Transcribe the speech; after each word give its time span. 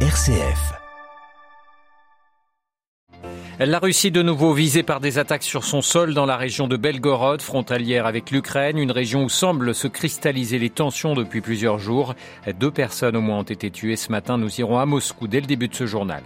RCF. 0.00 0.85
La 3.58 3.78
Russie 3.78 4.10
de 4.10 4.20
nouveau 4.20 4.52
visée 4.52 4.82
par 4.82 5.00
des 5.00 5.16
attaques 5.16 5.42
sur 5.42 5.64
son 5.64 5.80
sol 5.80 6.12
dans 6.12 6.26
la 6.26 6.36
région 6.36 6.68
de 6.68 6.76
Belgorod, 6.76 7.40
frontalière 7.40 8.04
avec 8.04 8.30
l'Ukraine, 8.30 8.76
une 8.76 8.90
région 8.90 9.24
où 9.24 9.30
semblent 9.30 9.74
se 9.74 9.88
cristalliser 9.88 10.58
les 10.58 10.68
tensions 10.68 11.14
depuis 11.14 11.40
plusieurs 11.40 11.78
jours. 11.78 12.14
Deux 12.60 12.70
personnes 12.70 13.16
au 13.16 13.22
moins 13.22 13.38
ont 13.38 13.44
été 13.44 13.70
tuées 13.70 13.96
ce 13.96 14.12
matin. 14.12 14.36
Nous 14.36 14.60
irons 14.60 14.78
à 14.78 14.84
Moscou 14.84 15.26
dès 15.26 15.40
le 15.40 15.46
début 15.46 15.68
de 15.68 15.74
ce 15.74 15.86
journal. 15.86 16.22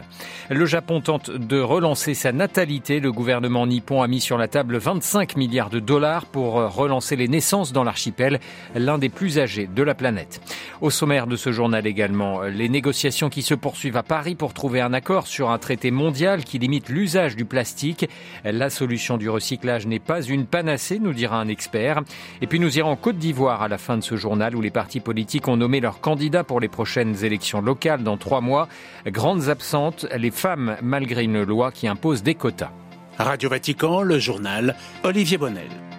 Le 0.50 0.66
Japon 0.66 1.00
tente 1.00 1.30
de 1.30 1.60
relancer 1.60 2.14
sa 2.14 2.32
natalité. 2.32 2.98
Le 2.98 3.12
gouvernement 3.12 3.64
nippon 3.64 4.02
a 4.02 4.08
mis 4.08 4.20
sur 4.20 4.36
la 4.36 4.48
table 4.48 4.78
25 4.78 5.36
milliards 5.36 5.70
de 5.70 5.78
dollars 5.78 6.26
pour 6.26 6.54
relancer 6.54 7.14
les 7.14 7.28
naissances 7.28 7.72
dans 7.72 7.84
l'archipel, 7.84 8.40
l'un 8.74 8.98
des 8.98 9.08
plus 9.08 9.38
âgés 9.38 9.68
de 9.72 9.82
la 9.84 9.94
planète. 9.94 10.40
Au 10.80 10.90
sommaire 10.90 11.28
de 11.28 11.36
ce 11.36 11.52
journal 11.52 11.86
également, 11.86 12.42
les 12.42 12.68
négociations 12.68 13.30
qui 13.30 13.42
se 13.42 13.54
poursuivent 13.54 13.98
à 13.98 14.02
Paris 14.02 14.34
pour 14.34 14.52
trouver 14.52 14.80
un 14.80 14.92
accord 14.92 15.28
sur 15.28 15.50
un 15.50 15.58
traité 15.58 15.92
mondial 15.92 16.42
qui 16.42 16.58
limite 16.58 16.88
l'usage 16.88 17.19
du 17.28 17.44
plastique. 17.44 18.08
La 18.44 18.70
solution 18.70 19.16
du 19.16 19.28
recyclage 19.28 19.86
n'est 19.86 19.98
pas 19.98 20.22
une 20.22 20.46
panacée, 20.46 20.98
nous 20.98 21.12
dira 21.12 21.40
un 21.40 21.48
expert. 21.48 22.02
Et 22.40 22.46
puis 22.46 22.60
nous 22.60 22.78
irons 22.78 22.90
en 22.90 22.96
Côte 22.96 23.18
d'Ivoire 23.18 23.62
à 23.62 23.68
la 23.68 23.78
fin 23.78 23.96
de 23.96 24.02
ce 24.02 24.16
journal 24.16 24.56
où 24.56 24.60
les 24.60 24.70
partis 24.70 25.00
politiques 25.00 25.48
ont 25.48 25.56
nommé 25.56 25.80
leurs 25.80 26.00
candidats 26.00 26.44
pour 26.44 26.60
les 26.60 26.68
prochaines 26.68 27.24
élections 27.24 27.60
locales 27.60 28.02
dans 28.02 28.16
trois 28.16 28.40
mois. 28.40 28.68
Grandes 29.06 29.48
absentes, 29.48 30.06
les 30.16 30.30
femmes 30.30 30.76
malgré 30.82 31.24
une 31.24 31.42
loi 31.42 31.72
qui 31.72 31.88
impose 31.88 32.22
des 32.22 32.34
quotas. 32.34 32.72
Radio 33.18 33.50
Vatican, 33.50 34.02
le 34.02 34.18
journal 34.18 34.76
Olivier 35.04 35.36
Bonnel. 35.36 35.89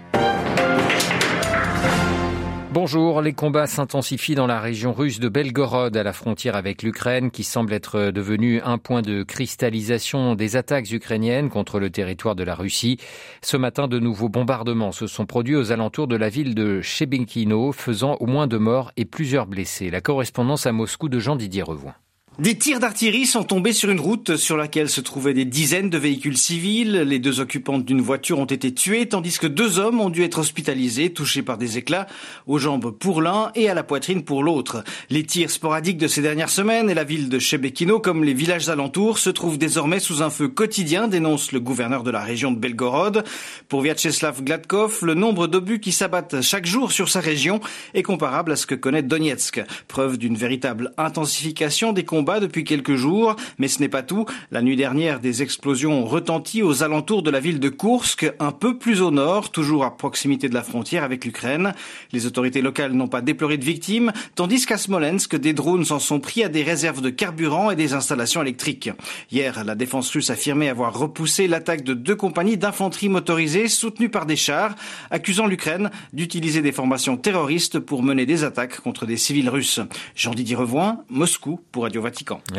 Bonjour, 2.74 3.22
les 3.22 3.34
combats 3.34 3.68
s'intensifient 3.68 4.36
dans 4.36 4.48
la 4.48 4.62
région 4.62 4.94
russe 4.94 5.20
de 5.20 5.28
Belgorod 5.28 5.98
à 5.98 6.04
la 6.04 6.14
frontière 6.14 6.56
avec 6.56 6.84
l'Ukraine 6.84 7.30
qui 7.30 7.44
semble 7.44 7.74
être 7.74 8.12
devenu 8.12 8.62
un 8.62 8.78
point 8.78 9.02
de 9.02 9.24
cristallisation 9.24 10.36
des 10.36 10.56
attaques 10.56 10.90
ukrainiennes 10.90 11.50
contre 11.50 11.82
le 11.82 11.90
territoire 11.90 12.34
de 12.34 12.46
la 12.46 12.56
Russie. 12.56 12.98
Ce 13.42 13.58
matin, 13.58 13.90
de 13.90 14.00
nouveaux 14.00 14.30
bombardements 14.30 14.94
se 14.94 15.06
sont 15.06 15.26
produits 15.26 15.58
aux 15.58 15.74
alentours 15.74 16.08
de 16.08 16.16
la 16.16 16.30
ville 16.30 16.56
de 16.56 16.80
Chebinkino, 16.80 17.74
faisant 17.74 18.16
au 18.22 18.26
moins 18.26 18.48
deux 18.48 18.58
morts 18.58 18.94
et 18.96 19.04
plusieurs 19.04 19.48
blessés. 19.48 19.90
La 19.90 20.00
correspondance 20.00 20.66
à 20.66 20.72
Moscou 20.72 21.10
de 21.10 21.20
Jean-Didier 21.20 21.64
Revoin. 21.64 21.96
Des 22.42 22.58
tirs 22.58 22.80
d'artillerie 22.80 23.28
sont 23.28 23.44
tombés 23.44 23.72
sur 23.72 23.92
une 23.92 24.00
route 24.00 24.36
sur 24.36 24.58
laquelle 24.58 24.90
se 24.90 25.00
trouvaient 25.00 25.36
des 25.36 25.46
dizaines 25.46 25.92
de 25.92 25.98
véhicules 26.00 26.40
civils. 26.40 27.02
Les 27.02 27.20
deux 27.20 27.40
occupantes 27.40 27.86
d'une 27.86 28.02
voiture 28.02 28.40
ont 28.40 28.46
été 28.46 28.74
tuées, 28.74 29.08
tandis 29.08 29.38
que 29.38 29.46
deux 29.46 29.78
hommes 29.78 30.02
ont 30.02 30.10
dû 30.10 30.24
être 30.24 30.40
hospitalisés, 30.40 31.14
touchés 31.14 31.44
par 31.44 31.60
des 31.60 31.78
éclats, 31.78 32.08
aux 32.48 32.58
jambes 32.58 32.90
pour 32.98 33.22
l'un 33.22 33.52
et 33.54 33.70
à 33.70 33.76
la 33.76 33.84
poitrine 33.84 34.24
pour 34.24 34.42
l'autre. 34.42 34.84
Les 35.12 35.24
tirs 35.24 35.52
sporadiques 35.52 36.00
de 36.00 36.08
ces 36.08 36.24
dernières 36.24 36.50
semaines 36.50 36.90
et 36.90 36.96
la 36.96 37.04
ville 37.04 37.30
de 37.30 37.38
Chebekino, 37.38 38.00
comme 38.00 38.24
les 38.24 38.34
villages 38.34 38.70
alentours, 38.70 39.20
se 39.20 39.30
trouvent 39.30 39.60
désormais 39.60 40.00
sous 40.00 40.24
un 40.24 40.32
feu 40.32 40.48
quotidien, 40.48 41.08
dénonce 41.08 41.52
le 41.52 41.60
gouverneur 41.60 42.02
de 42.02 42.10
la 42.10 42.22
région 42.22 42.52
de 42.52 42.58
Belgorod. 42.58 43.24
Pour 43.70 43.82
Vyacheslav 43.82 44.42
Gladkov, 44.44 45.06
le 45.06 45.14
nombre 45.14 45.46
d'obus 45.46 45.80
qui 45.80 45.92
s'abattent 45.92 46.42
chaque 46.42 46.66
jour 46.66 46.92
sur 46.92 47.08
sa 47.08 47.20
région 47.20 47.60
est 47.94 48.02
comparable 48.02 48.52
à 48.52 48.56
ce 48.56 48.66
que 48.66 48.74
connaît 48.74 49.04
Donetsk, 49.04 49.62
preuve 49.88 50.18
d'une 50.18 50.36
véritable 50.36 50.92
intensification 50.98 51.94
des 51.94 52.04
combats 52.04 52.31
depuis 52.40 52.64
quelques 52.64 52.96
jours, 52.96 53.36
mais 53.58 53.68
ce 53.68 53.80
n'est 53.80 53.90
pas 53.90 54.04
tout. 54.04 54.26
La 54.52 54.62
nuit 54.62 54.76
dernière, 54.76 55.20
des 55.20 55.42
explosions 55.42 56.04
ont 56.04 56.06
retenti 56.06 56.64
aux 56.64 56.84
alentours 56.84 57.24
de 57.24 57.32
la 57.32 57.40
ville 57.40 57.60
de 57.60 57.70
Kursk, 57.70 58.32
un 58.40 58.52
peu 58.52 58.78
plus 58.78 59.02
au 59.02 59.12
nord, 59.12 59.52
toujours 59.52 59.84
à 59.84 59.98
proximité 59.98 60.50
de 60.50 60.54
la 60.54 60.64
frontière 60.64 61.04
avec 61.04 61.26
l'Ukraine. 61.26 61.74
Les 62.12 62.26
autorités 62.26 62.62
locales 62.62 62.94
n'ont 62.94 63.08
pas 63.08 63.22
déploré 63.22 63.58
de 63.58 63.66
victimes, 63.66 64.12
tandis 64.36 64.66
qu'à 64.66 64.78
Smolensk, 64.78 65.36
des 65.36 65.54
drones 65.54 65.86
s'en 65.86 66.00
sont 66.00 66.20
pris 66.20 66.44
à 66.44 66.50
des 66.50 66.64
réserves 66.64 67.02
de 67.02 67.10
carburant 67.10 67.72
et 67.72 67.76
des 67.76 67.94
installations 67.94 68.42
électriques. 68.42 68.90
Hier, 69.32 69.64
la 69.64 69.76
défense 69.76 70.10
russe 70.12 70.30
affirmait 70.30 70.70
avoir 70.70 70.98
repoussé 70.98 71.48
l'attaque 71.48 71.84
de 71.84 71.94
deux 71.94 72.16
compagnies 72.16 72.58
d'infanterie 72.58 73.10
motorisée 73.10 73.68
soutenues 73.68 74.10
par 74.10 74.26
des 74.26 74.36
chars, 74.36 74.76
accusant 75.10 75.48
l'Ukraine 75.48 75.90
d'utiliser 76.14 76.62
des 76.62 76.72
formations 76.72 77.18
terroristes 77.18 77.80
pour 77.80 78.04
mener 78.04 78.26
des 78.26 78.44
attaques 78.44 78.80
contre 78.82 79.06
des 79.06 79.18
civils 79.18 79.50
russes. 79.50 79.80
Jean-Didier 80.16 80.56
Revoin, 80.56 81.04
Moscou 81.10 81.60
pour 81.72 81.84
Radio 81.84 82.02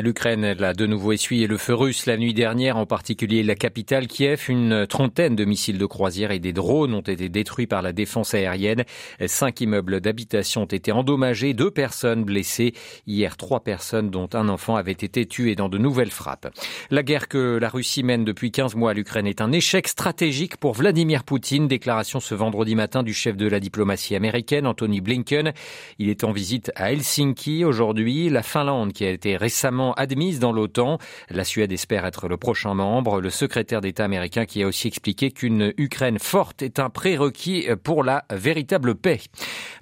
L'Ukraine 0.00 0.44
a 0.44 0.72
de 0.72 0.86
nouveau 0.86 1.12
essuyé 1.12 1.46
le 1.46 1.56
feu 1.56 1.74
russe 1.74 2.06
la 2.06 2.16
nuit 2.16 2.34
dernière, 2.34 2.76
en 2.76 2.86
particulier 2.86 3.42
la 3.42 3.54
capitale 3.54 4.06
Kiev. 4.06 4.46
Une 4.48 4.86
trentaine 4.86 5.36
de 5.36 5.44
missiles 5.44 5.78
de 5.78 5.86
croisière 5.86 6.30
et 6.30 6.38
des 6.38 6.52
drones 6.52 6.94
ont 6.94 7.00
été 7.00 7.28
détruits 7.28 7.66
par 7.66 7.82
la 7.82 7.92
défense 7.92 8.34
aérienne. 8.34 8.84
Cinq 9.26 9.60
immeubles 9.60 10.00
d'habitation 10.00 10.62
ont 10.62 10.66
été 10.66 10.92
endommagés, 10.92 11.54
deux 11.54 11.70
personnes 11.70 12.24
blessées. 12.24 12.74
Hier, 13.06 13.36
trois 13.36 13.60
personnes, 13.60 14.10
dont 14.10 14.28
un 14.32 14.48
enfant, 14.48 14.76
avaient 14.76 14.92
été 14.92 15.26
tuées 15.26 15.54
dans 15.54 15.69
de 15.69 15.78
nouvelles 15.78 16.10
frappes. 16.10 16.48
La 16.90 17.02
guerre 17.02 17.28
que 17.28 17.58
la 17.58 17.69
Russie 17.69 18.02
mène 18.02 18.24
depuis 18.24 18.50
15 18.50 18.74
mois 18.74 18.90
à 18.90 18.94
l'Ukraine 18.94 19.26
est 19.26 19.40
un 19.40 19.52
échec 19.52 19.88
stratégique 19.88 20.56
pour 20.56 20.74
Vladimir 20.74 21.24
Poutine. 21.24 21.69
Déclaration 21.69 22.20
ce 22.20 22.34
vendredi 22.34 22.74
matin 22.74 23.02
du 23.02 23.14
chef 23.14 23.36
de 23.36 23.46
la 23.46 23.60
diplomatie 23.60 24.14
américaine, 24.14 24.66
Anthony 24.66 25.00
Blinken. 25.00 25.52
Il 25.98 26.08
est 26.08 26.24
en 26.24 26.32
visite 26.32 26.72
à 26.76 26.92
Helsinki 26.92 27.64
aujourd'hui. 27.64 28.28
La 28.28 28.42
Finlande, 28.42 28.92
qui 28.92 29.04
a 29.04 29.10
été 29.10 29.36
récemment 29.42 29.92
admise 29.94 30.38
dans 30.38 30.53
l'OTAN. 30.53 30.98
La 31.28 31.42
Suède 31.42 31.72
espère 31.72 32.06
être 32.06 32.28
le 32.28 32.36
prochain 32.36 32.75
membre. 32.75 33.20
Le 33.20 33.28
secrétaire 33.28 33.80
d'État 33.80 34.04
américain 34.04 34.47
qui 34.47 34.62
a 34.62 34.69
aussi 34.69 34.86
expliqué 34.86 35.32
qu'une 35.32 35.75
Ukraine 35.78 36.20
forte 36.20 36.62
est 36.62 36.78
un 36.78 36.91
prérequis 36.91 37.66
pour 37.82 38.04
la 38.04 38.25
véritable 38.31 38.94
paix. 38.94 39.19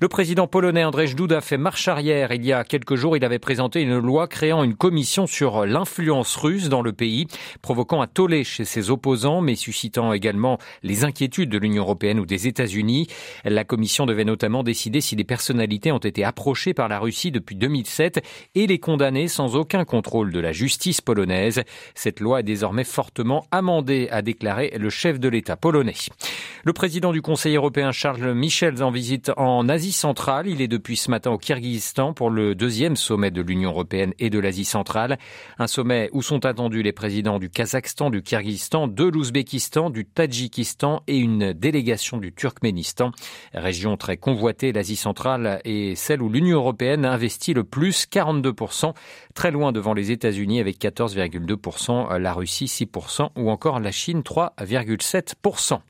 Le 0.00 0.08
président 0.08 0.46
polonais 0.46 0.82
Andrzej 0.82 1.14
Duda 1.14 1.42
fait 1.42 1.58
marche 1.58 1.88
arrière. 1.88 2.32
Il 2.32 2.42
y 2.46 2.54
a 2.54 2.64
quelques 2.64 2.94
jours, 2.94 3.18
il 3.18 3.24
avait 3.24 3.38
présenté 3.38 3.82
une 3.82 3.98
loi 3.98 4.28
créant 4.28 4.64
une 4.64 4.74
commission 4.74 5.26
sur 5.26 5.66
l'influence 5.66 6.36
russe 6.36 6.70
dans 6.70 6.80
le 6.80 6.94
pays, 6.94 7.26
provoquant 7.60 8.00
un 8.00 8.06
tollé 8.06 8.44
chez 8.44 8.64
ses 8.64 8.88
opposants, 8.90 9.42
mais 9.42 9.56
suscitant 9.56 10.14
également 10.14 10.56
les 10.82 11.04
inquiétudes 11.04 11.50
de 11.50 11.58
l'Union 11.58 11.82
européenne 11.82 12.18
ou 12.18 12.24
des 12.24 12.46
États-Unis. 12.46 13.08
La 13.44 13.64
commission 13.64 14.06
devait 14.06 14.24
notamment 14.24 14.62
décider 14.62 15.02
si 15.02 15.16
des 15.16 15.24
personnalités 15.24 15.92
ont 15.92 15.98
été 15.98 16.24
approchées 16.24 16.72
par 16.72 16.88
la 16.88 16.98
Russie 16.98 17.30
depuis 17.30 17.56
2007 17.56 18.22
et 18.54 18.66
les 18.66 18.78
condamner 18.78 19.28
sans 19.28 19.49
aucun 19.56 19.84
contrôle 19.84 20.32
de 20.32 20.40
la 20.40 20.52
justice 20.52 21.00
polonaise. 21.00 21.62
Cette 21.94 22.20
loi 22.20 22.40
est 22.40 22.44
désormais 22.44 22.84
fortement 22.84 23.46
amendée, 23.50 24.08
a 24.10 24.22
déclaré 24.22 24.72
le 24.78 24.90
chef 24.90 25.20
de 25.20 25.28
l'État 25.28 25.56
polonais. 25.56 25.94
Le 26.64 26.72
président 26.72 27.12
du 27.12 27.22
Conseil 27.22 27.56
européen 27.56 27.92
Charles 27.92 28.34
Michel 28.34 28.82
en 28.82 28.90
visite 28.90 29.32
en 29.36 29.68
Asie 29.68 29.92
centrale. 29.92 30.46
Il 30.46 30.60
est 30.60 30.68
depuis 30.68 30.96
ce 30.96 31.10
matin 31.10 31.30
au 31.30 31.38
Kyrgyzstan 31.38 32.12
pour 32.12 32.30
le 32.30 32.54
deuxième 32.54 32.96
sommet 32.96 33.30
de 33.30 33.40
l'Union 33.40 33.70
européenne 33.70 34.12
et 34.18 34.30
de 34.30 34.38
l'Asie 34.38 34.64
centrale. 34.64 35.18
Un 35.58 35.66
sommet 35.66 36.10
où 36.12 36.22
sont 36.22 36.44
attendus 36.44 36.82
les 36.82 36.92
présidents 36.92 37.38
du 37.38 37.48
Kazakhstan, 37.48 38.10
du 38.10 38.22
Kyrgyzstan, 38.22 38.88
de 38.88 39.04
l'Ouzbékistan, 39.04 39.90
du 39.90 40.04
Tadjikistan 40.04 41.02
et 41.06 41.16
une 41.16 41.52
délégation 41.52 42.18
du 42.18 42.32
Turkménistan. 42.32 43.12
Région 43.54 43.96
très 43.96 44.16
convoitée, 44.16 44.72
l'Asie 44.72 44.96
centrale 44.96 45.60
est 45.64 45.94
celle 45.94 46.22
où 46.22 46.28
l'Union 46.28 46.58
européenne 46.58 47.04
investit 47.04 47.54
le 47.54 47.64
plus, 47.64 48.06
42%, 48.06 48.92
très 49.40 49.50
loin 49.50 49.72
devant 49.72 49.94
les 49.94 50.10
États-Unis 50.10 50.60
avec 50.60 50.78
14,2%, 50.78 52.18
la 52.18 52.34
Russie 52.34 52.66
6% 52.66 53.30
ou 53.36 53.50
encore 53.50 53.80
la 53.80 53.90
Chine 53.90 54.20
3,7%. 54.20 55.80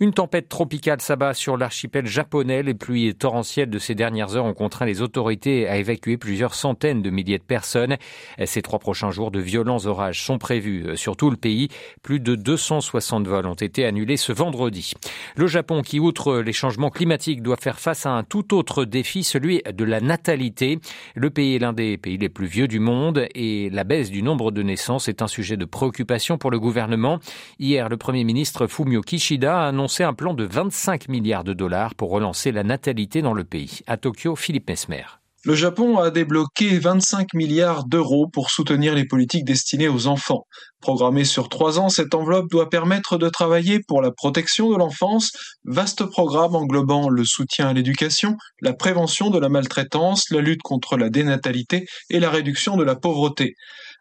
Une 0.00 0.12
tempête 0.12 0.48
tropicale 0.48 1.00
s'abat 1.00 1.34
sur 1.34 1.56
l'archipel 1.56 2.06
japonais. 2.06 2.64
Les 2.64 2.74
pluies 2.74 3.14
torrentielles 3.14 3.70
de 3.70 3.78
ces 3.78 3.94
dernières 3.94 4.34
heures 4.34 4.44
ont 4.44 4.52
contraint 4.52 4.86
les 4.86 5.02
autorités 5.02 5.68
à 5.68 5.76
évacuer 5.76 6.16
plusieurs 6.16 6.54
centaines 6.54 7.00
de 7.00 7.10
milliers 7.10 7.38
de 7.38 7.44
personnes. 7.44 7.96
Ces 8.44 8.60
trois 8.60 8.80
prochains 8.80 9.12
jours, 9.12 9.30
de 9.30 9.38
violents 9.38 9.86
orages 9.86 10.24
sont 10.24 10.38
prévus 10.38 10.96
sur 10.96 11.16
tout 11.16 11.30
le 11.30 11.36
pays. 11.36 11.68
Plus 12.02 12.18
de 12.18 12.34
260 12.34 13.28
vols 13.28 13.46
ont 13.46 13.54
été 13.54 13.84
annulés 13.84 14.16
ce 14.16 14.32
vendredi. 14.32 14.94
Le 15.36 15.46
Japon, 15.46 15.82
qui 15.82 16.00
outre 16.00 16.38
les 16.38 16.52
changements 16.52 16.90
climatiques, 16.90 17.40
doit 17.40 17.56
faire 17.56 17.78
face 17.78 18.04
à 18.04 18.10
un 18.10 18.24
tout 18.24 18.52
autre 18.52 18.84
défi, 18.84 19.22
celui 19.22 19.62
de 19.72 19.84
la 19.84 20.00
natalité. 20.00 20.80
Le 21.14 21.30
pays 21.30 21.54
est 21.54 21.60
l'un 21.60 21.72
des 21.72 21.98
pays 21.98 22.18
les 22.18 22.28
plus 22.28 22.46
vieux 22.46 22.66
du 22.66 22.80
monde 22.80 23.28
et 23.36 23.70
la 23.70 23.84
baisse 23.84 24.10
du 24.10 24.24
nombre 24.24 24.50
de 24.50 24.62
naissances 24.64 25.06
est 25.06 25.22
un 25.22 25.28
sujet 25.28 25.56
de 25.56 25.64
préoccupation 25.64 26.36
pour 26.36 26.50
le 26.50 26.58
gouvernement. 26.58 27.20
Hier, 27.60 27.88
le 27.88 27.96
Premier 27.96 28.24
ministre 28.24 28.66
Fumio 28.66 29.00
Kishida 29.00 29.62
a 29.62 29.68
annoncé 29.68 29.83
annoncé 29.84 30.02
un 30.02 30.14
plan 30.14 30.32
de 30.32 30.44
25 30.44 31.10
milliards 31.10 31.44
de 31.44 31.52
dollars 31.52 31.94
pour 31.94 32.08
relancer 32.08 32.52
la 32.52 32.62
natalité 32.62 33.20
dans 33.20 33.34
le 33.34 33.44
pays. 33.44 33.80
À 33.86 33.98
Tokyo, 33.98 34.34
Philippe 34.34 34.70
Mesmer. 34.70 35.04
Le 35.44 35.54
Japon 35.54 35.98
a 35.98 36.10
débloqué 36.10 36.78
25 36.78 37.34
milliards 37.34 37.84
d'euros 37.84 38.26
pour 38.26 38.48
soutenir 38.48 38.94
les 38.94 39.04
politiques 39.04 39.44
destinées 39.44 39.88
aux 39.88 40.06
enfants. 40.06 40.46
Programmée 40.80 41.26
sur 41.26 41.50
trois 41.50 41.78
ans, 41.78 41.90
cette 41.90 42.14
enveloppe 42.14 42.48
doit 42.50 42.70
permettre 42.70 43.18
de 43.18 43.28
travailler 43.28 43.80
pour 43.86 44.00
la 44.00 44.10
protection 44.10 44.70
de 44.70 44.76
l'enfance, 44.78 45.32
vaste 45.66 46.06
programme 46.06 46.54
englobant 46.54 47.10
le 47.10 47.26
soutien 47.26 47.68
à 47.68 47.74
l'éducation, 47.74 48.38
la 48.62 48.72
prévention 48.72 49.28
de 49.28 49.38
la 49.38 49.50
maltraitance, 49.50 50.30
la 50.30 50.40
lutte 50.40 50.62
contre 50.62 50.96
la 50.96 51.10
dénatalité 51.10 51.84
et 52.08 52.20
la 52.20 52.30
réduction 52.30 52.78
de 52.78 52.84
la 52.84 52.96
pauvreté. 52.96 53.54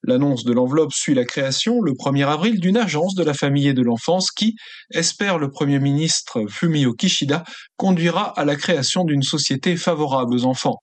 L'annonce 0.06 0.44
de 0.44 0.52
l'enveloppe 0.52 0.92
suit 0.94 1.14
la 1.14 1.24
création, 1.24 1.82
le 1.82 1.94
1er 1.94 2.28
avril, 2.28 2.60
d'une 2.60 2.78
agence 2.78 3.16
de 3.16 3.24
la 3.24 3.34
famille 3.34 3.68
et 3.68 3.74
de 3.74 3.82
l'enfance 3.82 4.32
qui, 4.32 4.56
espère 4.92 5.38
le 5.38 5.50
Premier 5.50 5.80
ministre 5.80 6.46
Fumio 6.50 6.94
Kishida, 6.94 7.44
conduira 7.78 8.38
à 8.38 8.44
la 8.44 8.56
création 8.56 9.06
d'une 9.06 9.24
société 9.24 9.78
favorable 9.78 10.34
aux 10.34 10.46
enfants. 10.46 10.80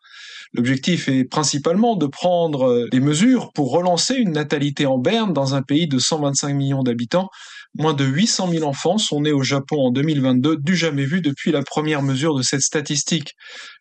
L'objectif 0.53 1.09
est 1.09 1.25
principalement 1.25 1.97
de 1.97 2.07
prendre 2.07 2.89
des 2.91 3.01
mesures 3.01 3.53
pour 3.53 3.71
relancer 3.71 4.15
une 4.15 4.33
natalité 4.33 4.87
en 4.87 4.99
berne 4.99 5.33
dans 5.33 5.55
un 5.55 5.63
pays 5.63 5.87
de 5.87 5.99
125 5.99 6.55
millions 6.55 6.83
d'habitants 6.83 7.29
Moins 7.79 7.95
de 7.95 8.05
800 8.05 8.51
000 8.51 8.65
enfants 8.65 8.99
sont 8.99 9.21
nés 9.21 9.33
au 9.33 9.45
Japon 9.45 9.77
en 9.79 9.91
2022, 9.93 10.57
du 10.57 10.75
jamais 10.75 11.05
vu 11.05 11.21
depuis 11.21 11.53
la 11.53 11.63
première 11.63 12.03
mesure 12.03 12.35
de 12.35 12.43
cette 12.43 12.63
statistique. 12.63 13.35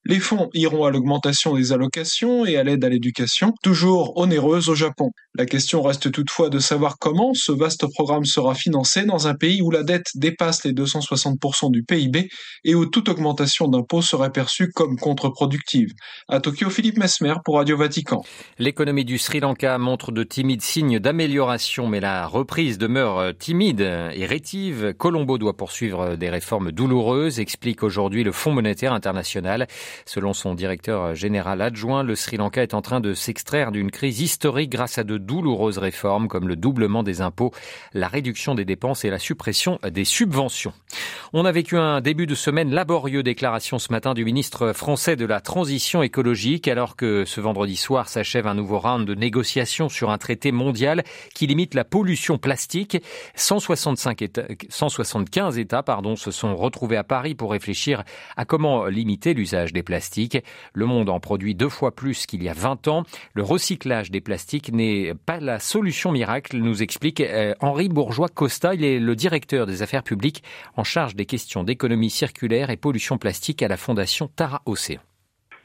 Les 0.05 0.19
fonds 0.19 0.49
iront 0.53 0.85
à 0.85 0.91
l'augmentation 0.91 1.55
des 1.55 1.73
allocations 1.73 2.45
et 2.45 2.55
à 2.55 2.63
l'aide 2.63 2.85
à 2.85 2.89
l'éducation, 2.89 3.53
toujours 3.61 4.17
onéreuse 4.17 4.69
au 4.69 4.75
Japon. 4.75 5.11
La 5.35 5.45
question 5.45 5.81
reste 5.81 6.09
toutefois 6.11 6.49
de 6.49 6.57
savoir 6.57 6.97
comment 6.99 7.33
ce 7.33 7.51
vaste 7.51 7.85
programme 7.93 8.23
sera 8.23 8.55
financé 8.55 9.03
dans 9.03 9.27
un 9.27 9.35
pays 9.35 9.61
où 9.61 9.71
la 9.71 9.83
dette 9.83 10.07
dépasse 10.15 10.63
les 10.63 10.71
260% 10.71 11.69
du 11.69 11.83
PIB 11.83 12.29
et 12.63 12.75
où 12.75 12.85
toute 12.85 13.09
augmentation 13.09 13.67
d'impôts 13.67 14.01
serait 14.01 14.31
perçue 14.31 14.71
comme 14.71 14.97
contre-productive. 14.97 15.89
À 16.29 16.39
Tokyo, 16.39 16.69
Philippe 16.69 16.97
Mesmer 16.97 17.35
pour 17.43 17.57
Radio 17.57 17.75
Vatican. 17.75 18.23
L'économie 18.57 19.05
du 19.05 19.17
Sri 19.17 19.41
Lanka 19.41 19.77
montre 19.77 20.13
de 20.13 20.23
timides 20.23 20.61
signes 20.61 20.99
d'amélioration, 20.99 21.87
mais 21.87 21.99
la 21.99 22.25
reprise 22.25 22.77
demeure 22.77 23.37
timide 23.37 23.81
et 23.81 24.25
rétive. 24.25 24.93
Colombo 24.97 25.37
doit 25.37 25.57
poursuivre 25.57 26.15
des 26.15 26.29
réformes 26.29 26.71
douloureuses, 26.71 27.41
explique 27.41 27.83
aujourd'hui 27.83 28.23
le 28.23 28.31
Fonds 28.31 28.53
monétaire 28.53 28.93
international. 28.93 29.67
Selon 30.05 30.33
son 30.33 30.53
directeur 30.53 31.15
général 31.15 31.61
adjoint, 31.61 32.03
le 32.03 32.15
Sri 32.15 32.37
Lanka 32.37 32.61
est 32.61 32.73
en 32.73 32.81
train 32.81 32.99
de 32.99 33.13
s'extraire 33.13 33.71
d'une 33.71 33.91
crise 33.91 34.21
historique 34.21 34.69
grâce 34.71 34.97
à 34.97 35.03
de 35.03 35.17
douloureuses 35.17 35.77
réformes 35.77 36.27
comme 36.27 36.47
le 36.47 36.55
doublement 36.55 37.03
des 37.03 37.21
impôts, 37.21 37.51
la 37.93 38.07
réduction 38.07 38.55
des 38.55 38.65
dépenses 38.65 39.05
et 39.05 39.09
la 39.09 39.19
suppression 39.19 39.79
des 39.89 40.05
subventions. 40.05 40.73
On 41.33 41.45
a 41.45 41.51
vécu 41.51 41.77
un 41.77 42.01
début 42.01 42.25
de 42.25 42.35
semaine 42.35 42.71
laborieux 42.71 43.23
déclaration 43.23 43.79
ce 43.79 43.91
matin 43.91 44.13
du 44.13 44.25
ministre 44.25 44.73
français 44.73 45.15
de 45.15 45.25
la 45.25 45.41
transition 45.41 46.01
écologique 46.01 46.67
alors 46.67 46.95
que 46.95 47.25
ce 47.25 47.41
vendredi 47.41 47.75
soir 47.75 48.09
s'achève 48.09 48.47
un 48.47 48.55
nouveau 48.55 48.79
round 48.79 49.07
de 49.07 49.15
négociations 49.15 49.89
sur 49.89 50.09
un 50.09 50.17
traité 50.17 50.51
mondial 50.51 51.03
qui 51.33 51.47
limite 51.47 51.73
la 51.73 51.83
pollution 51.83 52.37
plastique. 52.37 52.97
165 53.35 54.21
États, 54.21 54.43
175 54.69 55.57
États 55.57 55.83
pardon, 55.83 56.15
se 56.15 56.31
sont 56.31 56.55
retrouvés 56.55 56.97
à 56.97 57.03
Paris 57.03 57.35
pour 57.35 57.51
réfléchir 57.51 58.03
à 58.37 58.45
comment 58.45 58.85
limiter 58.85 59.33
l'usage 59.33 59.73
des 59.73 59.78
plastiques. 59.83 60.37
Le 60.73 60.85
monde 60.85 61.09
en 61.09 61.19
produit 61.19 61.55
deux 61.55 61.69
fois 61.69 61.95
plus 61.95 62.25
qu'il 62.25 62.43
y 62.43 62.49
a 62.49 62.53
20 62.53 62.87
ans. 62.87 63.03
Le 63.33 63.43
recyclage 63.43 64.11
des 64.11 64.21
plastiques 64.21 64.71
n'est 64.71 65.13
pas 65.25 65.39
la 65.39 65.59
solution 65.59 66.11
miracle, 66.11 66.57
nous 66.57 66.81
explique 66.83 67.21
euh, 67.21 67.53
Henri 67.59 67.89
Bourgeois-Costa. 67.89 68.73
Il 68.73 68.83
est 68.83 68.99
le 68.99 69.15
directeur 69.15 69.65
des 69.65 69.81
affaires 69.81 70.03
publiques 70.03 70.43
en 70.75 70.83
charge 70.83 71.15
des 71.15 71.25
questions 71.25 71.63
d'économie 71.63 72.09
circulaire 72.09 72.69
et 72.69 72.77
pollution 72.77 73.17
plastique 73.17 73.63
à 73.63 73.67
la 73.67 73.77
Fondation 73.77 74.27
Tara 74.27 74.61
Océan. 74.65 75.01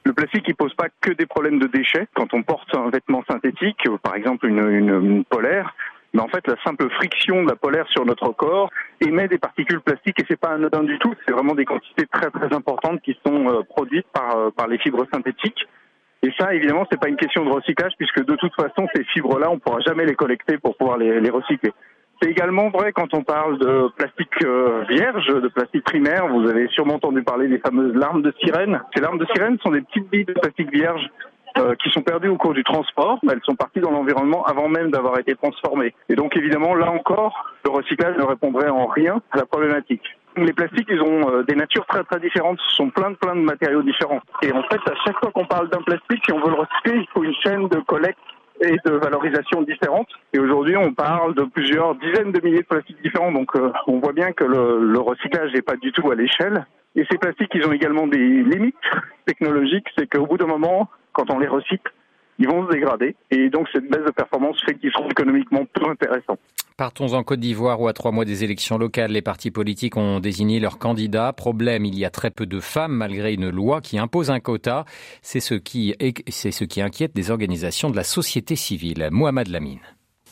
Le 0.05 0.13
plastique, 0.13 0.45
il 0.47 0.55
pose 0.55 0.75
pas 0.75 0.89
que 1.01 1.13
des 1.13 1.25
problèmes 1.25 1.59
de 1.59 1.67
déchets. 1.67 2.07
Quand 2.15 2.35
on 2.35 2.43
porte 2.43 2.75
un 2.75 2.91
vêtement 2.91 3.23
synthétique, 3.27 3.89
par 4.03 4.15
exemple 4.15 4.47
une 4.47 5.25
polaire, 5.25 5.75
mais 6.15 6.23
en 6.23 6.29
fait 6.29 6.47
la 6.47 6.55
simple 6.65 6.89
friction 6.91 7.43
de 7.43 7.51
la 7.51 7.57
polaire 7.57 7.87
sur 7.91 8.07
notre 8.07 8.31
corps 8.31 8.71
émet 9.01 9.29
des 9.29 9.39
particules 9.39 9.81
plastiques 9.81 10.21
et 10.21 10.25
c'est 10.29 10.41
pas 10.41 10.53
anodin 10.53 10.85
du 10.85 10.99
tout, 10.99 11.13
c'est 11.27 11.35
vraiment 11.35 11.55
des 11.55 11.65
quantités 11.65 12.07
très 12.07 12.31
très 12.31 12.55
importantes 12.55 13.03
qui 13.03 13.19
sont 13.27 13.49
euh, 13.49 13.63
produites 13.63 14.07
par, 14.13 14.37
euh, 14.37 14.51
par 14.51 14.69
les 14.69 14.79
fibres 14.79 15.05
synthétiques. 15.13 15.67
Et 16.23 16.33
ça, 16.39 16.55
évidemment, 16.55 16.87
c'est 16.91 16.99
pas 16.99 17.09
une 17.09 17.17
question 17.17 17.45
de 17.45 17.51
recyclage 17.51 17.93
puisque 17.99 18.25
de 18.25 18.35
toute 18.37 18.55
façon, 18.55 18.89
ces 18.95 19.05
fibres-là, 19.05 19.51
on 19.51 19.59
pourra 19.59 19.81
jamais 19.81 20.07
les 20.07 20.15
collecter 20.15 20.57
pour 20.57 20.75
pouvoir 20.77 20.97
les, 20.97 21.21
les 21.21 21.31
recycler. 21.31 21.73
C'est 22.23 22.31
également 22.31 22.71
vrai 22.71 22.93
quand 22.93 23.13
on 23.13 23.23
parle 23.23 23.59
de 23.59 23.89
plastique 23.97 24.45
euh, 24.45 24.85
vierge, 24.89 25.27
de 25.27 25.49
plastique 25.49 25.85
primaire. 25.85 26.29
Vous 26.29 26.49
avez 26.49 26.69
sûrement 26.69 26.95
entendu 26.95 27.23
parler 27.23 27.49
des 27.49 27.59
fameuses 27.59 27.95
larmes 27.95 28.23
de 28.23 28.33
sirène. 28.43 28.81
Ces 28.95 29.03
larmes 29.03 29.19
de 29.19 29.27
sirène 29.35 29.59
sont 29.63 29.73
des 29.73 29.83
petites 29.83 30.09
billes 30.09 30.25
de 30.25 30.33
plastique 30.33 30.73
vierge 30.73 31.11
euh, 31.59 31.75
qui 31.77 31.91
sont 31.91 32.03
perdues 32.03 32.29
au 32.29 32.37
cours 32.37 32.55
du 32.55 32.65
transport, 32.65 33.19
mais 33.23 33.33
elles 33.33 33.45
sont 33.45 33.55
parties 33.55 33.81
dans 33.81 33.91
l'environnement 33.91 34.45
avant 34.45 34.69
même 34.69 34.91
d'avoir 34.91 35.19
été 35.19 35.35
transformées. 35.37 35.95
Et 36.09 36.17
donc 36.17 36.37
évidemment, 36.37 36.75
là 36.75 36.91
encore, 36.91 37.53
le 37.65 37.71
recyclage 37.71 38.17
ne 38.17 38.25
répondrait 38.25 38.71
en 38.71 38.87
rien 38.87 39.21
à 39.31 39.37
la 39.37 39.47
problématique. 39.47 40.03
Les 40.37 40.53
plastiques, 40.53 40.89
ils 40.91 41.01
ont 41.01 41.31
euh, 41.31 41.43
des 41.45 41.55
natures 41.55 41.87
très 41.87 42.03
très 42.03 42.19
différentes, 42.19 42.59
ce 42.69 42.77
sont 42.77 42.91
plein 42.91 43.11
de 43.11 43.17
plein 43.17 43.37
de 43.37 43.41
matériaux 43.41 43.83
différents. 43.83 44.21
Et 44.43 44.53
en 44.53 44.63
fait, 44.65 44.81
à 44.91 44.95
chaque 45.05 45.19
fois 45.21 45.31
qu'on 45.33 45.47
parle 45.47 45.69
d'un 45.69 45.83
plastique, 45.83 46.23
si 46.25 46.33
on 46.33 46.41
veut 46.41 46.51
le 46.51 46.57
recycler, 46.57 46.97
il 46.97 47.07
faut 47.15 47.23
une 47.23 47.35
chaîne 47.45 47.69
de 47.69 47.79
collecte 47.81 48.19
et 48.61 48.77
de 48.85 48.93
valorisation 48.93 49.63
différentes. 49.63 50.09
Et 50.33 50.41
aujourd'hui, 50.41 50.77
on 50.77 50.93
parle 50.93 51.35
de 51.35 51.45
plusieurs 51.45 51.95
dizaines 51.97 52.33
de 52.33 52.41
milliers 52.41 52.63
de 52.63 52.67
plastiques 52.67 53.01
différents. 53.03 53.33
Donc, 53.33 53.55
euh, 53.55 53.73
on 53.87 54.01
voit 54.01 54.13
bien 54.13 54.33
que 54.33 54.45
le, 54.45 54.81
le 54.81 55.01
recyclage 55.01 55.53
n'est 55.53 55.63
pas 55.63 55.77
du 55.77 55.93
tout 55.93 56.11
à 56.11 56.15
l'échelle. 56.15 56.67
Et 56.97 57.05
ces 57.11 57.19
plastiques, 57.19 57.51
ils 57.55 57.67
ont 57.67 57.73
également 57.73 58.07
des 58.07 58.19
limites 58.19 58.75
technologiques. 59.27 59.87
C'est 59.97 60.09
qu'au 60.09 60.27
bout 60.27 60.37
d'un 60.37 60.47
moment, 60.47 60.89
quand 61.15 61.31
on 61.31 61.39
les 61.39 61.49
recycle, 61.49 61.93
ils 62.39 62.49
vont 62.49 62.67
se 62.67 62.73
dégrader. 62.73 63.17
Et 63.31 63.49
donc, 63.49 63.69
cette 63.73 63.89
baisse 63.89 64.05
de 64.05 64.11
performance 64.11 64.57
fait 64.65 64.75
qu'ils 64.75 64.93
seront 64.93 65.09
économiquement 65.09 65.65
peu 65.73 65.89
intéressants. 65.89 66.39
Partons 66.77 67.13
en 67.15 67.23
Côte 67.23 67.39
d'Ivoire 67.39 67.81
où 67.81 67.87
à 67.87 67.93
trois 67.93 68.11
mois 68.11 68.25
des 68.25 68.43
élections 68.43 68.79
locales, 68.79 69.13
les 69.13 69.23
partis 69.23 69.53
politiques 69.53 69.97
ont 69.97 70.19
désigné 70.19 70.59
leurs 70.59 70.79
candidats. 70.79 71.33
Problème, 71.33 71.85
il 71.85 71.97
y 71.97 72.05
a 72.05 72.11
très 72.11 72.33
peu 72.33 72.47
de 72.47 72.59
femmes 72.59 72.93
malgré 72.93 73.33
une 73.33 73.49
loi 73.49 73.81
qui 73.81 73.97
impose 73.97 74.33
un 74.33 74.41
quota. 74.41 74.85
C'est 75.23 75.39
ce 75.39 75.55
qui, 75.55 75.95
c'est 76.29 76.51
ce 76.51 76.65
qui 76.65 76.83
inquiète 76.83 77.15
des 77.15 77.31
organisations 77.31 77.91
de 77.91 77.97
la 77.97 78.03
société 78.03 78.57
civile. 78.57 79.09
Mohamed 79.13 79.49
Lamine. 79.49 79.79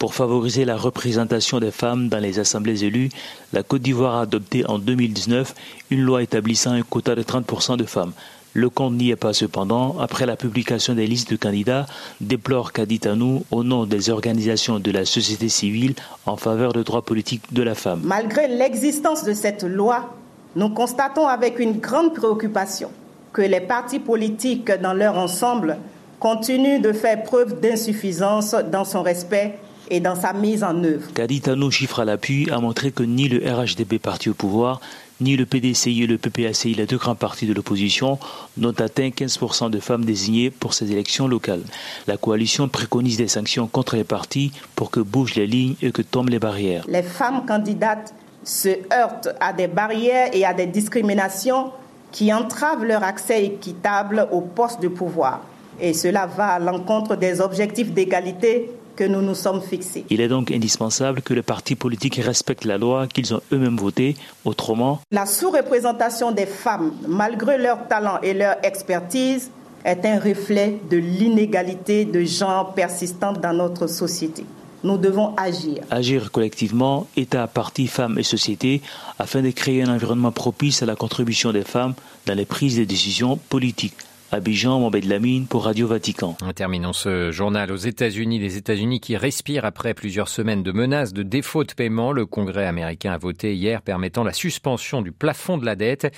Pour 0.00 0.14
favoriser 0.14 0.64
la 0.64 0.76
représentation 0.76 1.60
des 1.60 1.70
femmes 1.70 2.08
dans 2.08 2.18
les 2.18 2.40
assemblées 2.40 2.84
élues, 2.84 3.10
la 3.52 3.62
Côte 3.62 3.82
d'Ivoire 3.82 4.16
a 4.16 4.22
adopté 4.22 4.66
en 4.66 4.80
2019 4.80 5.54
une 5.92 6.00
loi 6.00 6.24
établissant 6.24 6.72
un 6.72 6.82
quota 6.82 7.14
de 7.14 7.22
30% 7.22 7.76
de 7.76 7.84
femmes. 7.84 8.12
Le 8.54 8.68
compte 8.68 8.94
n'y 8.94 9.10
est 9.10 9.16
pas 9.16 9.32
cependant. 9.32 9.96
Après 9.98 10.26
la 10.26 10.36
publication 10.36 10.94
des 10.94 11.06
listes 11.06 11.30
de 11.30 11.36
candidats, 11.36 11.86
déplore 12.20 12.72
Kaditanou 12.72 13.44
au 13.50 13.64
nom 13.64 13.86
des 13.86 14.10
organisations 14.10 14.78
de 14.78 14.90
la 14.90 15.04
société 15.04 15.48
civile 15.48 15.94
en 16.26 16.36
faveur 16.36 16.72
de 16.72 16.82
droits 16.82 17.04
politiques 17.04 17.52
de 17.52 17.62
la 17.62 17.74
femme. 17.74 18.02
Malgré 18.04 18.48
l'existence 18.48 19.24
de 19.24 19.32
cette 19.32 19.62
loi, 19.62 20.14
nous 20.54 20.68
constatons 20.68 21.26
avec 21.26 21.58
une 21.58 21.78
grande 21.78 22.14
préoccupation 22.14 22.90
que 23.32 23.42
les 23.42 23.60
partis 23.60 24.00
politiques 24.00 24.70
dans 24.82 24.92
leur 24.92 25.16
ensemble 25.16 25.78
continuent 26.20 26.80
de 26.80 26.92
faire 26.92 27.22
preuve 27.22 27.60
d'insuffisance 27.60 28.54
dans 28.70 28.84
son 28.84 29.02
respect 29.02 29.58
et 29.90 30.00
dans 30.00 30.14
sa 30.14 30.32
mise 30.32 30.62
en 30.62 30.84
œuvre. 30.84 31.12
Kaditano, 31.14 31.70
chiffre 31.70 32.00
à 32.00 32.04
l'appui, 32.04 32.48
a 32.50 32.60
montré 32.60 32.92
que 32.92 33.02
ni 33.02 33.28
le 33.28 33.38
RHDP 33.38 33.98
parti 34.00 34.28
au 34.28 34.34
pouvoir, 34.34 34.80
ni 35.22 35.36
le 35.36 35.46
PDCI 35.46 36.02
et 36.02 36.06
le 36.06 36.18
PPACI, 36.18 36.74
les 36.74 36.86
deux 36.86 36.98
grands 36.98 37.14
partis 37.14 37.46
de 37.46 37.54
l'opposition, 37.54 38.18
n'ont 38.56 38.74
atteint 38.78 39.08
15% 39.08 39.70
de 39.70 39.80
femmes 39.80 40.04
désignées 40.04 40.50
pour 40.50 40.74
ces 40.74 40.90
élections 40.92 41.28
locales. 41.28 41.62
La 42.06 42.16
coalition 42.16 42.68
préconise 42.68 43.16
des 43.16 43.28
sanctions 43.28 43.66
contre 43.66 43.96
les 43.96 44.04
partis 44.04 44.52
pour 44.76 44.90
que 44.90 45.00
bougent 45.00 45.36
les 45.36 45.46
lignes 45.46 45.76
et 45.82 45.92
que 45.92 46.02
tombent 46.02 46.30
les 46.30 46.38
barrières. 46.38 46.84
Les 46.88 47.02
femmes 47.02 47.46
candidates 47.46 48.14
se 48.44 48.68
heurtent 48.92 49.30
à 49.40 49.52
des 49.52 49.68
barrières 49.68 50.30
et 50.32 50.44
à 50.44 50.52
des 50.52 50.66
discriminations 50.66 51.70
qui 52.10 52.32
entravent 52.32 52.84
leur 52.84 53.02
accès 53.02 53.44
équitable 53.44 54.28
aux 54.32 54.42
postes 54.42 54.82
de 54.82 54.88
pouvoir. 54.88 55.40
Et 55.80 55.94
cela 55.94 56.26
va 56.26 56.48
à 56.48 56.58
l'encontre 56.58 57.16
des 57.16 57.40
objectifs 57.40 57.92
d'égalité 57.92 58.70
que 58.96 59.04
nous 59.04 59.22
nous 59.22 59.34
sommes 59.34 59.62
fixés. 59.62 60.04
Il 60.10 60.20
est 60.20 60.28
donc 60.28 60.50
indispensable 60.50 61.22
que 61.22 61.34
les 61.34 61.42
partis 61.42 61.74
politiques 61.74 62.16
respectent 62.16 62.64
la 62.64 62.78
loi 62.78 63.06
qu'ils 63.06 63.34
ont 63.34 63.40
eux-mêmes 63.52 63.76
votée. 63.76 64.16
Autrement, 64.44 65.00
la 65.10 65.26
sous-représentation 65.26 66.32
des 66.32 66.46
femmes, 66.46 66.92
malgré 67.06 67.58
leur 67.58 67.88
talent 67.88 68.18
et 68.22 68.34
leur 68.34 68.56
expertise, 68.62 69.50
est 69.84 70.04
un 70.04 70.18
reflet 70.18 70.78
de 70.90 70.96
l'inégalité 70.96 72.04
de 72.04 72.22
genre 72.24 72.74
persistante 72.74 73.40
dans 73.40 73.52
notre 73.52 73.86
société. 73.86 74.44
Nous 74.84 74.98
devons 74.98 75.34
agir. 75.36 75.82
Agir 75.90 76.32
collectivement, 76.32 77.06
État, 77.16 77.46
partis, 77.46 77.86
femmes 77.86 78.18
et 78.18 78.24
société, 78.24 78.82
afin 79.18 79.40
de 79.40 79.50
créer 79.50 79.82
un 79.82 79.94
environnement 79.94 80.32
propice 80.32 80.82
à 80.82 80.86
la 80.86 80.96
contribution 80.96 81.52
des 81.52 81.62
femmes 81.62 81.94
dans 82.26 82.34
les 82.34 82.44
prises 82.44 82.78
de 82.78 82.84
décisions 82.84 83.36
politiques. 83.48 83.94
Abidjan, 84.34 84.80
Mohamed 84.80 85.04
Lamine 85.04 85.46
pour 85.46 85.64
Radio 85.66 85.86
Vatican. 85.86 86.38
Terminons 86.54 86.94
ce 86.94 87.30
journal 87.30 87.70
aux 87.70 87.76
États-Unis. 87.76 88.38
Les 88.38 88.56
États-Unis 88.56 88.98
qui 88.98 89.14
respirent 89.18 89.66
après 89.66 89.92
plusieurs 89.92 90.30
semaines 90.30 90.62
de 90.62 90.72
menaces 90.72 91.12
de 91.12 91.22
défaut 91.22 91.64
de 91.64 91.72
paiement. 91.74 92.12
Le 92.12 92.24
Congrès 92.24 92.66
américain 92.66 93.12
a 93.12 93.18
voté 93.18 93.54
hier 93.54 93.82
permettant 93.82 94.24
la 94.24 94.32
suspension 94.32 95.02
du 95.02 95.12
plafond 95.12 95.58
de 95.58 95.66
la 95.66 95.76
dette. 95.76 96.10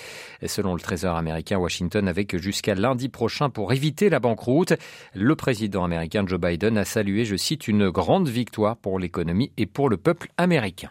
Et 0.42 0.46
selon 0.46 0.74
le 0.74 0.80
Trésor 0.80 1.16
américain, 1.16 1.58
Washington 1.58 2.06
avec 2.06 2.36
jusqu'à 2.36 2.76
lundi 2.76 3.08
prochain 3.08 3.50
pour 3.50 3.72
éviter 3.72 4.08
la 4.10 4.20
banqueroute. 4.20 4.74
Le 5.12 5.34
président 5.34 5.82
américain 5.82 6.24
Joe 6.24 6.38
Biden 6.38 6.78
a 6.78 6.84
salué, 6.84 7.24
je 7.24 7.34
cite, 7.34 7.66
une 7.66 7.90
grande 7.90 8.28
victoire 8.28 8.76
pour 8.76 9.00
l'économie 9.00 9.50
et 9.56 9.66
pour 9.66 9.88
le 9.88 9.96
peuple 9.96 10.28
américain. 10.36 10.90